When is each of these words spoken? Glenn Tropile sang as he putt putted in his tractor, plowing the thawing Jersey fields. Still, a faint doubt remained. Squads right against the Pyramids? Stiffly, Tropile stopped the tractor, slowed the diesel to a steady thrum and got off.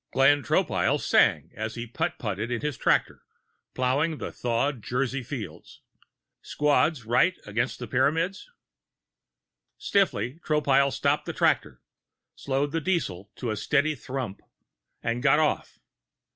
Glenn 0.13 0.41
Tropile 0.41 0.99
sang 0.99 1.51
as 1.53 1.75
he 1.75 1.85
putt 1.85 2.17
putted 2.17 2.49
in 2.49 2.61
his 2.61 2.75
tractor, 2.75 3.21
plowing 3.75 4.17
the 4.17 4.31
thawing 4.31 4.81
Jersey 4.81 5.21
fields. 5.21 5.81
Still, 6.41 6.69
a 6.71 6.89
faint 6.89 6.95
doubt 7.05 7.05
remained. 7.05 7.05
Squads 7.05 7.05
right 7.05 7.37
against 7.45 7.77
the 7.77 7.85
Pyramids? 7.87 8.49
Stiffly, 9.77 10.39
Tropile 10.43 10.91
stopped 10.91 11.27
the 11.27 11.33
tractor, 11.33 11.83
slowed 12.33 12.71
the 12.71 12.81
diesel 12.81 13.29
to 13.35 13.51
a 13.51 13.55
steady 13.55 13.93
thrum 13.93 14.37
and 15.03 15.21
got 15.21 15.37
off. 15.37 15.77